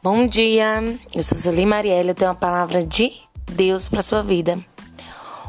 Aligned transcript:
Bom 0.00 0.28
dia, 0.28 0.80
eu 1.12 1.24
sou 1.24 1.36
Sueli 1.36 1.66
Marielle, 1.66 2.10
eu 2.10 2.14
tenho 2.14 2.30
uma 2.30 2.36
palavra 2.36 2.84
de 2.84 3.10
Deus 3.50 3.88
para 3.88 4.00
sua 4.00 4.22
vida. 4.22 4.64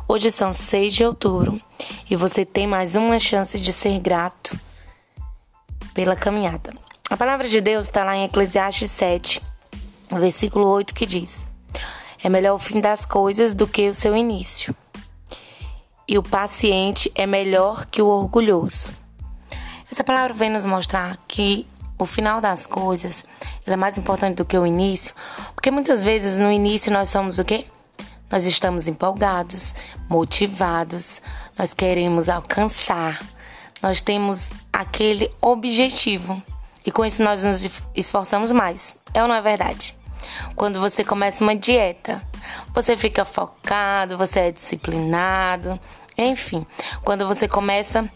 Hoje 0.07 0.31
são 0.31 0.51
6 0.51 0.91
de 0.91 1.05
outubro 1.05 1.61
e 2.09 2.15
você 2.15 2.43
tem 2.43 2.65
mais 2.65 2.95
uma 2.95 3.19
chance 3.19 3.59
de 3.59 3.71
ser 3.71 3.99
grato 3.99 4.59
pela 5.93 6.15
caminhada. 6.15 6.73
A 7.11 7.15
palavra 7.15 7.47
de 7.47 7.61
Deus 7.61 7.85
está 7.85 8.03
lá 8.03 8.15
em 8.15 8.25
Eclesiastes 8.25 8.89
7, 8.89 9.39
versículo 10.13 10.65
8, 10.65 10.95
que 10.95 11.05
diz: 11.05 11.45
É 12.23 12.27
melhor 12.27 12.55
o 12.55 12.59
fim 12.59 12.81
das 12.81 13.05
coisas 13.05 13.53
do 13.53 13.67
que 13.67 13.87
o 13.87 13.93
seu 13.93 14.17
início, 14.17 14.75
e 16.07 16.17
o 16.17 16.23
paciente 16.23 17.11
é 17.13 17.27
melhor 17.27 17.85
que 17.85 18.01
o 18.01 18.07
orgulhoso. 18.07 18.89
Essa 19.91 20.03
palavra 20.03 20.33
vem 20.33 20.49
nos 20.49 20.65
mostrar 20.65 21.19
que 21.27 21.67
o 21.99 22.05
final 22.05 22.39
das 22.39 22.65
coisas 22.65 23.25
é 23.67 23.75
mais 23.75 23.97
importante 23.97 24.37
do 24.37 24.45
que 24.45 24.57
o 24.57 24.65
início, 24.65 25.13
porque 25.53 25.69
muitas 25.69 26.01
vezes 26.01 26.39
no 26.39 26.49
início 26.49 26.91
nós 26.91 27.09
somos 27.09 27.37
o 27.37 27.45
quê? 27.45 27.65
Nós 28.31 28.45
estamos 28.45 28.87
empolgados, 28.87 29.75
motivados, 30.07 31.21
nós 31.57 31.73
queremos 31.73 32.29
alcançar, 32.29 33.19
nós 33.81 34.01
temos 34.01 34.49
aquele 34.71 35.29
objetivo 35.41 36.41
e 36.85 36.91
com 36.91 37.05
isso 37.05 37.21
nós 37.21 37.43
nos 37.43 37.81
esforçamos 37.93 38.51
mais. 38.51 38.97
É 39.13 39.21
ou 39.21 39.27
não 39.27 39.35
é 39.35 39.41
verdade? 39.41 39.95
Quando 40.55 40.79
você 40.79 41.03
começa 41.03 41.43
uma 41.43 41.55
dieta, 41.55 42.21
você 42.73 42.95
fica 42.95 43.25
focado, 43.25 44.17
você 44.17 44.39
é 44.41 44.51
disciplinado, 44.51 45.79
enfim, 46.17 46.65
quando 47.03 47.27
você 47.27 47.47
começa 47.47 48.09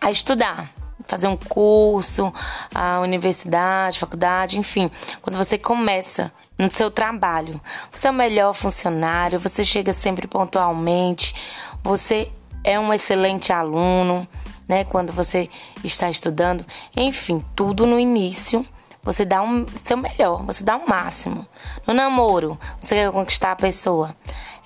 a 0.00 0.10
estudar, 0.10 0.72
fazer 1.06 1.28
um 1.28 1.36
curso, 1.36 2.32
a 2.74 3.00
universidade, 3.00 3.98
faculdade, 3.98 4.58
enfim, 4.58 4.90
quando 5.22 5.36
você 5.36 5.58
começa 5.58 6.32
no 6.56 6.70
seu 6.70 6.90
trabalho, 6.90 7.60
você 7.90 8.08
é 8.08 8.10
o 8.10 8.14
melhor 8.14 8.52
funcionário, 8.54 9.38
você 9.38 9.64
chega 9.64 9.92
sempre 9.92 10.26
pontualmente, 10.26 11.34
você 11.82 12.30
é 12.62 12.78
um 12.78 12.92
excelente 12.92 13.52
aluno, 13.52 14.26
né? 14.68 14.84
Quando 14.84 15.12
você 15.12 15.50
está 15.82 16.08
estudando, 16.08 16.64
enfim, 16.96 17.44
tudo 17.54 17.86
no 17.86 17.98
início 17.98 18.66
você 19.04 19.26
dá 19.26 19.42
um 19.42 19.66
seu 19.76 19.98
melhor, 19.98 20.42
você 20.44 20.64
dá 20.64 20.76
o 20.76 20.80
um 20.80 20.88
máximo. 20.88 21.46
No 21.86 21.92
namoro, 21.92 22.58
você 22.80 22.94
quer 22.94 23.12
conquistar 23.12 23.52
a 23.52 23.56
pessoa. 23.56 24.16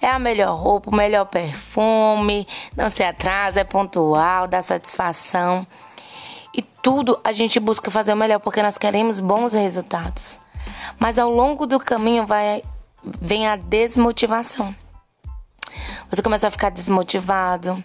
É 0.00 0.08
a 0.08 0.18
melhor 0.18 0.56
roupa, 0.56 0.90
o 0.90 0.94
melhor 0.94 1.24
perfume, 1.24 2.46
não 2.76 2.88
se 2.88 3.02
atrasa, 3.02 3.60
é 3.60 3.64
pontual, 3.64 4.46
dá 4.46 4.62
satisfação. 4.62 5.66
E 6.58 6.62
tudo 6.82 7.16
a 7.22 7.30
gente 7.30 7.60
busca 7.60 7.88
fazer 7.88 8.12
o 8.12 8.16
melhor 8.16 8.40
porque 8.40 8.60
nós 8.60 8.76
queremos 8.76 9.20
bons 9.20 9.52
resultados. 9.52 10.40
Mas 10.98 11.16
ao 11.16 11.30
longo 11.30 11.68
do 11.68 11.78
caminho 11.78 12.26
vai 12.26 12.64
vem 13.00 13.46
a 13.46 13.54
desmotivação. 13.54 14.74
Você 16.10 16.20
começa 16.20 16.48
a 16.48 16.50
ficar 16.50 16.70
desmotivado, 16.70 17.80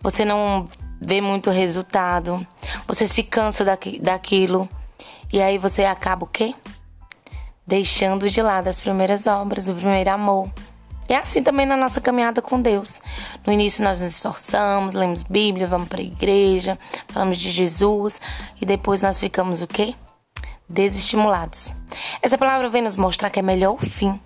você 0.00 0.24
não 0.24 0.68
vê 1.00 1.20
muito 1.20 1.50
resultado, 1.50 2.46
você 2.86 3.08
se 3.08 3.24
cansa 3.24 3.64
daqui, 3.64 3.98
daquilo 3.98 4.68
e 5.32 5.42
aí 5.42 5.58
você 5.58 5.84
acaba 5.84 6.22
o 6.22 6.28
quê? 6.28 6.54
Deixando 7.66 8.28
de 8.28 8.40
lado 8.40 8.68
as 8.68 8.78
primeiras 8.78 9.26
obras, 9.26 9.66
o 9.66 9.74
primeiro 9.74 10.10
amor. 10.10 10.48
É 11.12 11.18
assim 11.18 11.42
também 11.42 11.66
na 11.66 11.76
nossa 11.76 12.00
caminhada 12.00 12.40
com 12.40 12.58
Deus. 12.58 13.02
No 13.46 13.52
início 13.52 13.84
nós 13.84 14.00
nos 14.00 14.12
esforçamos, 14.12 14.94
lemos 14.94 15.22
Bíblia, 15.22 15.66
vamos 15.66 15.86
para 15.86 16.00
a 16.00 16.04
igreja, 16.04 16.78
falamos 17.08 17.36
de 17.36 17.50
Jesus 17.50 18.18
e 18.58 18.64
depois 18.64 19.02
nós 19.02 19.20
ficamos 19.20 19.60
o 19.60 19.66
quê? 19.66 19.94
Desestimulados. 20.66 21.74
Essa 22.22 22.38
palavra 22.38 22.70
vem 22.70 22.80
nos 22.80 22.96
mostrar 22.96 23.28
que 23.28 23.38
é 23.38 23.42
melhor 23.42 23.74
o 23.74 23.76
fim. 23.76 24.18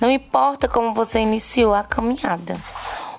Não 0.00 0.08
importa 0.08 0.68
como 0.68 0.94
você 0.94 1.18
iniciou 1.18 1.74
a 1.74 1.82
caminhada. 1.82 2.56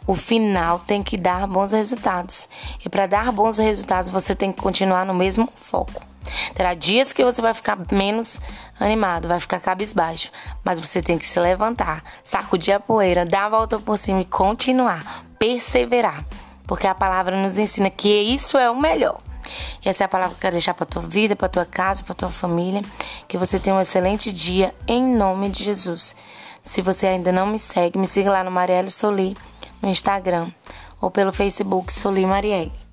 O 0.08 0.16
final 0.16 0.80
tem 0.80 1.04
que 1.04 1.18
dar 1.18 1.46
bons 1.48 1.74
resultados. 1.74 2.48
E 2.86 2.88
para 2.88 3.08
dar 3.08 3.30
bons 3.34 3.58
resultados, 3.58 4.10
você 4.10 4.34
tem 4.34 4.54
que 4.54 4.62
continuar 4.62 5.06
no 5.06 5.14
mesmo 5.14 5.50
foco. 5.54 6.15
Terá 6.54 6.74
dias 6.74 7.14
que 7.14 7.24
você 7.24 7.42
vai 7.42 7.54
ficar 7.54 7.78
menos 7.92 8.42
animado, 8.80 9.28
vai 9.28 9.40
ficar 9.40 9.60
cabisbaixo, 9.60 10.32
mas 10.64 10.80
você 10.80 11.02
tem 11.02 11.18
que 11.18 11.28
se 11.28 11.40
levantar, 11.40 12.04
sacudir 12.24 12.74
a 12.74 12.80
poeira, 12.80 13.26
dar 13.26 13.46
a 13.46 13.50
volta 13.50 13.80
por 13.80 13.98
cima 13.98 14.22
e 14.22 14.26
continuar, 14.26 15.26
perseverar, 15.38 16.26
porque 16.68 16.88
a 16.88 16.96
palavra 16.96 17.42
nos 17.42 17.58
ensina 17.58 17.90
que 17.90 18.10
isso 18.10 18.58
é 18.58 18.70
o 18.70 18.80
melhor. 18.80 19.20
E 19.84 19.90
essa 19.90 20.04
é 20.04 20.06
a 20.06 20.10
palavra 20.10 20.32
que 20.32 20.40
eu 20.40 20.42
quero 20.42 20.54
deixar 20.54 20.74
para 20.74 20.86
tua 20.86 21.04
vida, 21.04 21.36
para 21.36 21.48
tua 21.48 21.66
casa, 21.66 22.04
para 22.04 22.16
tua 22.16 22.30
família, 22.30 22.82
que 23.28 23.38
você 23.38 23.60
tenha 23.60 23.76
um 23.76 23.82
excelente 23.82 24.32
dia 24.32 24.74
em 24.88 25.04
nome 25.16 25.50
de 25.50 25.64
Jesus. 25.64 26.16
Se 26.64 26.82
você 26.82 27.06
ainda 27.08 27.32
não 27.32 27.46
me 27.46 27.60
segue, 27.60 28.00
me 28.00 28.08
siga 28.08 28.32
lá 28.32 28.44
no 28.44 28.50
Marielle 28.50 28.90
Soli 28.90 29.38
no 29.82 29.90
Instagram 29.90 30.50
ou 31.00 31.12
pelo 31.12 31.32
Facebook 31.32 31.94
Soli 31.94 32.26
Marielle. 32.26 32.85